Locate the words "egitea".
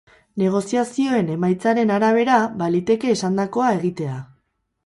3.81-4.19